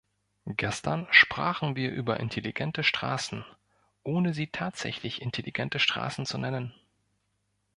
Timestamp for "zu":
6.25-6.39